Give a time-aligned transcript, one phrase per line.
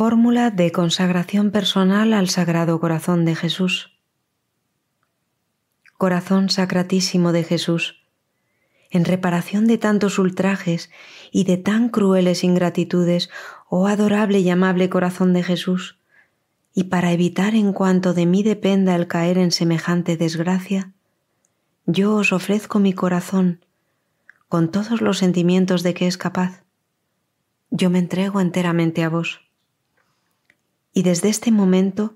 [0.00, 3.92] Fórmula de consagración personal al Sagrado Corazón de Jesús.
[5.98, 7.96] Corazón Sacratísimo de Jesús,
[8.88, 10.88] en reparación de tantos ultrajes
[11.30, 13.28] y de tan crueles ingratitudes,
[13.68, 15.98] oh adorable y amable Corazón de Jesús,
[16.72, 20.94] y para evitar en cuanto de mí dependa el caer en semejante desgracia,
[21.84, 23.66] yo os ofrezco mi corazón
[24.48, 26.64] con todos los sentimientos de que es capaz.
[27.70, 29.49] Yo me entrego enteramente a vos
[30.92, 32.14] y desde este momento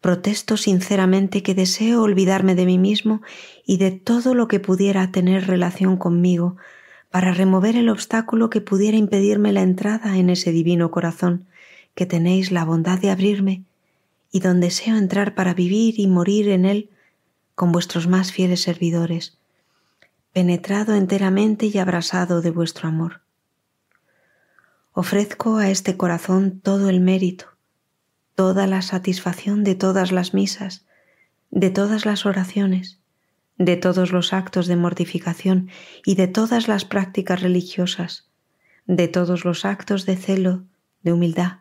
[0.00, 3.22] protesto sinceramente que deseo olvidarme de mí mismo
[3.64, 6.56] y de todo lo que pudiera tener relación conmigo
[7.10, 11.46] para remover el obstáculo que pudiera impedirme la entrada en ese divino corazón
[11.94, 13.64] que tenéis la bondad de abrirme
[14.30, 16.90] y donde deseo entrar para vivir y morir en él
[17.54, 19.38] con vuestros más fieles servidores,
[20.32, 23.22] penetrado enteramente y abrasado de vuestro amor.
[24.92, 27.55] Ofrezco a este corazón todo el mérito,
[28.36, 30.86] toda la satisfacción de todas las misas,
[31.50, 33.00] de todas las oraciones,
[33.56, 35.70] de todos los actos de mortificación
[36.04, 38.28] y de todas las prácticas religiosas,
[38.86, 40.64] de todos los actos de celo,
[41.02, 41.60] de humildad,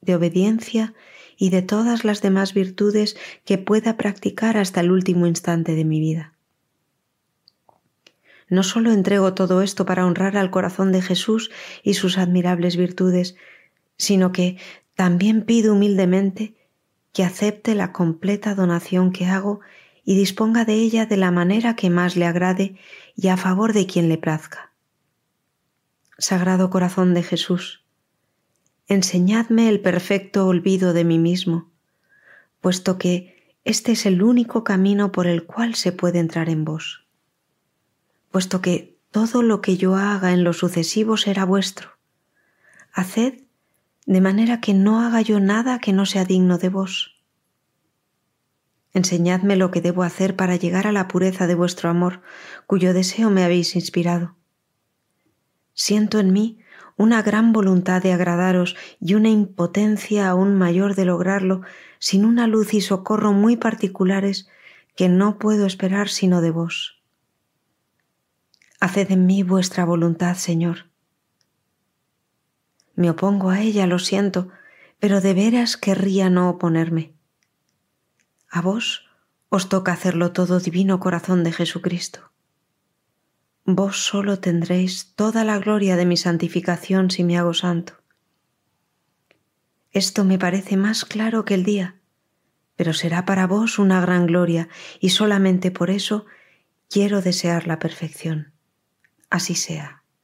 [0.00, 0.94] de obediencia
[1.36, 6.00] y de todas las demás virtudes que pueda practicar hasta el último instante de mi
[6.00, 6.32] vida.
[8.48, 11.50] No solo entrego todo esto para honrar al corazón de Jesús
[11.82, 13.36] y sus admirables virtudes,
[13.98, 14.56] sino que
[14.96, 16.56] también pido humildemente
[17.12, 19.60] que acepte la completa donación que hago
[20.04, 22.78] y disponga de ella de la manera que más le agrade
[23.14, 24.72] y a favor de quien le plazca.
[26.18, 27.84] Sagrado Corazón de Jesús,
[28.86, 31.70] enseñadme el perfecto olvido de mí mismo,
[32.60, 37.04] puesto que este es el único camino por el cual se puede entrar en vos,
[38.30, 41.90] puesto que todo lo que yo haga en lo sucesivo será vuestro.
[42.92, 43.45] Haced
[44.06, 47.16] de manera que no haga yo nada que no sea digno de vos.
[48.92, 52.22] Enseñadme lo que debo hacer para llegar a la pureza de vuestro amor,
[52.66, 54.36] cuyo deseo me habéis inspirado.
[55.74, 56.60] Siento en mí
[56.96, 61.60] una gran voluntad de agradaros y una impotencia aún mayor de lograrlo
[61.98, 64.48] sin una luz y socorro muy particulares
[64.94, 67.02] que no puedo esperar sino de vos.
[68.80, 70.86] Haced en mí vuestra voluntad, Señor
[72.96, 74.48] me opongo a ella, lo siento,
[74.98, 77.14] pero de veras querría no oponerme.
[78.50, 79.04] A vos
[79.48, 82.32] os toca hacerlo todo, divino corazón de Jesucristo.
[83.64, 87.94] Vos solo tendréis toda la gloria de mi santificación si me hago santo.
[89.90, 91.96] Esto me parece más claro que el día,
[92.76, 94.68] pero será para vos una gran gloria
[95.00, 96.26] y solamente por eso
[96.88, 98.52] quiero desear la perfección.
[99.30, 100.04] Así sea.